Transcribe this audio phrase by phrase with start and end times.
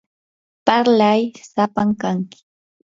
[0.65, 1.21] parlay
[1.51, 2.39] sapam kanki.